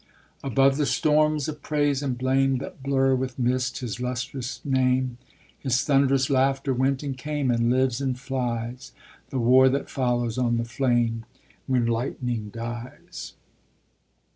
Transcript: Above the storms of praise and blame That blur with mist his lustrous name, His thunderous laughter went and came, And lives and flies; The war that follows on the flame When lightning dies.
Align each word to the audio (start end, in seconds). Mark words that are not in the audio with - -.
Above 0.43 0.77
the 0.77 0.85
storms 0.87 1.47
of 1.47 1.61
praise 1.61 2.01
and 2.01 2.17
blame 2.17 2.57
That 2.57 2.81
blur 2.81 3.13
with 3.13 3.37
mist 3.37 3.81
his 3.81 4.01
lustrous 4.01 4.59
name, 4.65 5.19
His 5.59 5.83
thunderous 5.83 6.27
laughter 6.27 6.73
went 6.73 7.03
and 7.03 7.15
came, 7.15 7.51
And 7.51 7.69
lives 7.69 8.01
and 8.01 8.19
flies; 8.19 8.93
The 9.29 9.37
war 9.37 9.69
that 9.69 9.91
follows 9.91 10.39
on 10.39 10.57
the 10.57 10.65
flame 10.65 11.25
When 11.67 11.85
lightning 11.85 12.49
dies. 12.49 13.33